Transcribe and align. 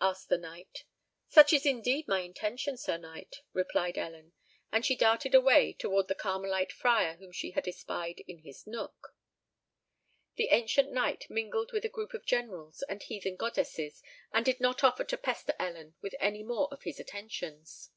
asked 0.00 0.28
the 0.28 0.36
Knight. 0.38 0.82
"Such 1.28 1.52
is 1.52 1.64
indeed 1.64 2.08
my 2.08 2.22
intention, 2.22 2.76
Sir 2.76 2.96
Knight," 2.98 3.42
replied 3.52 3.96
Ellen; 3.96 4.32
and 4.72 4.84
she 4.84 4.96
darted 4.96 5.36
away 5.36 5.72
towards 5.72 6.08
the 6.08 6.16
Carmelite 6.16 6.72
Friar 6.72 7.14
whom 7.14 7.30
she 7.30 7.52
had 7.52 7.68
espied 7.68 8.24
in 8.26 8.38
his 8.38 8.66
nook. 8.66 9.14
The 10.34 10.48
Ancient 10.48 10.90
Knight 10.90 11.30
mingled 11.30 11.70
with 11.70 11.84
a 11.84 11.88
group 11.88 12.12
of 12.12 12.26
Generals 12.26 12.82
and 12.88 13.04
Heathen 13.04 13.36
Goddesses, 13.36 14.02
and 14.32 14.44
did 14.44 14.58
not 14.58 14.82
offer 14.82 15.04
to 15.04 15.16
pester 15.16 15.54
Ellen 15.60 15.94
with 16.00 16.16
any 16.18 16.42
more 16.42 16.66
of 16.72 16.82
his 16.82 16.98
attentions. 16.98 17.90